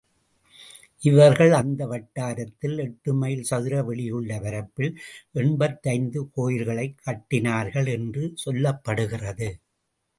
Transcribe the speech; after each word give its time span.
இவர்கள் 1.01 1.51
அந்த 1.51 1.87
வட்டாரத்தில், 1.87 2.77
எட்டு 2.77 3.13
மைல் 3.13 3.43
சதுர 3.43 3.83
வெளியுள்ள 3.83 4.39
பரப்பில் 4.39 4.91
எண்பத்தைந்து 5.31 6.29
கோயில்களைக் 6.29 7.01
கட்டினார்கள் 7.05 7.87
என்று 7.87 8.33
சொல்லப்படுகிறது. 8.45 9.49